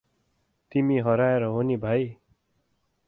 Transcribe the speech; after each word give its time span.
तिमी 0.71 0.97
हराएर 0.99 1.43
हो 1.43 1.61
नि 1.61 1.77
भाई। 1.77 2.05